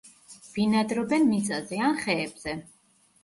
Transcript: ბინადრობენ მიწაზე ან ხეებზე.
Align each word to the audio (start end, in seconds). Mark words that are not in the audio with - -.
ბინადრობენ 0.53 1.27
მიწაზე 1.33 1.81
ან 1.89 1.99
ხეებზე. 2.05 2.57